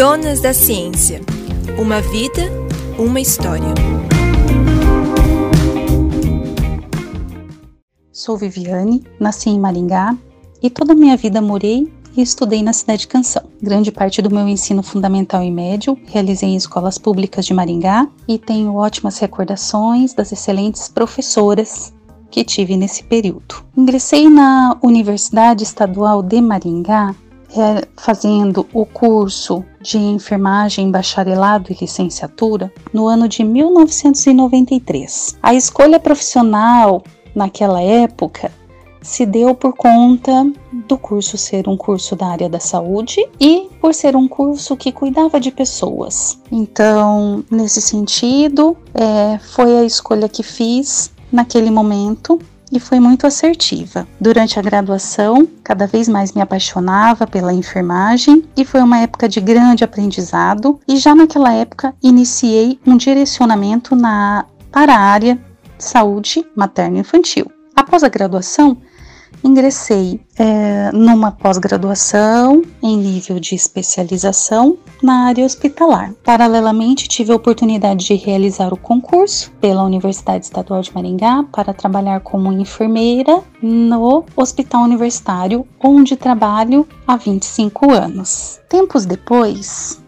[0.00, 1.20] Donas da Ciência.
[1.78, 2.50] Uma vida,
[2.98, 3.68] uma história.
[8.10, 10.16] Sou Viviane, nasci em Maringá
[10.62, 13.42] e toda a minha vida morei e estudei na cidade de Canção.
[13.60, 18.38] Grande parte do meu ensino fundamental e médio realizei em escolas públicas de Maringá e
[18.38, 21.92] tenho ótimas recordações das excelentes professoras
[22.30, 23.62] que tive nesse período.
[23.76, 27.14] Ingressei na Universidade Estadual de Maringá
[27.96, 35.38] fazendo o curso de enfermagem, bacharelado e licenciatura no ano de 1993.
[35.42, 37.02] A escolha profissional
[37.34, 38.52] naquela época
[39.02, 40.50] se deu por conta
[40.86, 44.92] do curso ser um curso da área da saúde e por ser um curso que
[44.92, 46.38] cuidava de pessoas.
[46.52, 52.38] Então, nesse sentido, é, foi a escolha que fiz naquele momento
[52.70, 54.06] e foi muito assertiva.
[54.20, 59.40] Durante a graduação, cada vez mais me apaixonava pela enfermagem e foi uma época de
[59.40, 65.34] grande aprendizado e já naquela época iniciei um direcionamento na para a área
[65.76, 67.50] de saúde materno-infantil.
[67.74, 68.76] Após a graduação,
[69.42, 76.12] ingressei é, numa pós-graduação em nível de especialização na área hospitalar.
[76.24, 82.20] Paralelamente, tive a oportunidade de realizar o concurso pela Universidade Estadual de Maringá para trabalhar
[82.20, 88.60] como enfermeira no Hospital Universitário, onde trabalho há 25 anos.
[88.68, 90.02] Tempos depois,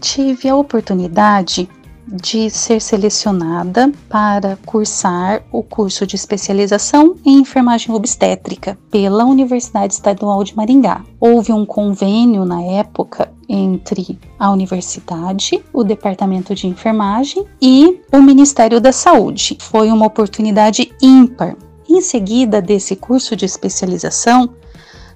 [0.00, 1.68] tive a oportunidade
[2.10, 10.42] de ser selecionada para cursar o curso de especialização em enfermagem obstétrica pela Universidade Estadual
[10.42, 11.04] de Maringá.
[11.20, 18.80] Houve um convênio na época entre a universidade, o departamento de enfermagem e o Ministério
[18.80, 19.56] da Saúde.
[19.60, 21.56] Foi uma oportunidade ímpar.
[21.88, 24.50] Em seguida desse curso de especialização,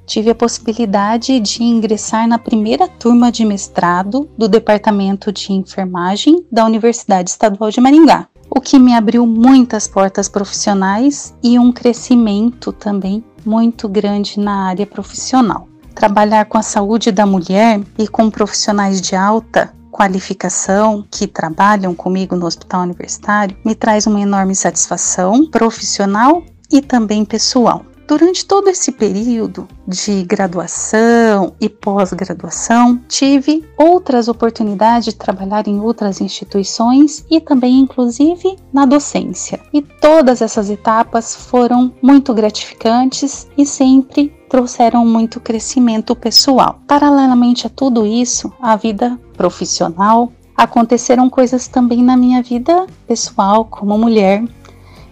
[0.07, 6.65] tive a possibilidade de ingressar na primeira turma de mestrado do Departamento de Enfermagem da
[6.65, 13.25] Universidade Estadual de Maringá, o que me abriu muitas portas profissionais e um crescimento também
[13.45, 15.69] muito grande na área profissional.
[15.95, 22.35] Trabalhar com a saúde da mulher e com profissionais de alta qualificação que trabalham comigo
[22.35, 27.85] no hospital universitário me traz uma enorme satisfação profissional e também pessoal.
[28.13, 36.21] Durante todo esse período de graduação e pós-graduação, tive outras oportunidades de trabalhar em outras
[36.21, 39.61] instituições e também, inclusive, na docência.
[39.73, 46.81] E todas essas etapas foram muito gratificantes e sempre trouxeram muito crescimento pessoal.
[46.87, 53.97] Paralelamente a tudo isso, a vida profissional, aconteceram coisas também na minha vida pessoal como
[53.97, 54.45] mulher.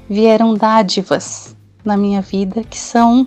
[0.07, 3.27] Vieram dádivas na minha vida, que são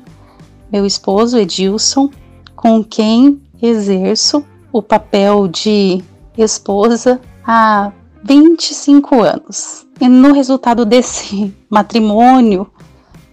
[0.71, 2.09] meu esposo Edilson,
[2.55, 6.03] com quem exerço o papel de
[6.37, 7.91] esposa há
[8.23, 9.85] 25 anos.
[9.99, 12.67] E no resultado desse matrimônio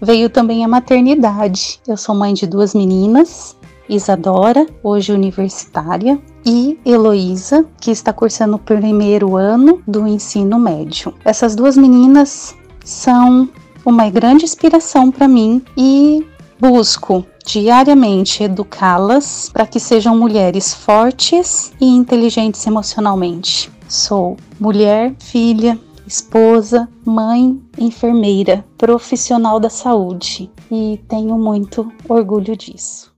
[0.01, 1.81] veio também a maternidade.
[1.87, 3.57] Eu sou mãe de duas meninas,
[3.89, 11.13] Isadora, hoje universitária, e Heloísa, que está cursando o primeiro ano do ensino médio.
[11.25, 12.55] Essas duas meninas
[12.85, 13.49] são
[13.85, 16.27] uma grande inspiração para mim e
[16.59, 23.71] busco diariamente educá-las para que sejam mulheres fortes e inteligentes emocionalmente.
[23.89, 33.11] Sou mulher, filha, esposa, mãe, enfermeira, profissional da saúde e tenho muito orgulho disso.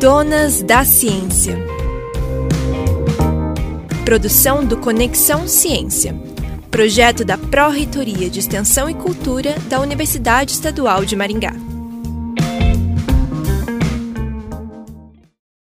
[0.00, 1.58] Donas da Ciência.
[4.04, 6.27] Produção do Conexão Ciência
[6.70, 11.67] projeto da Pró-Reitoria de Extensão e Cultura da Universidade Estadual de Maringá.